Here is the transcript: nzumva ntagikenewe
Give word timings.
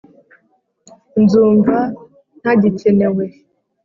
nzumva 1.21 1.75
ntagikenewe 2.39 3.25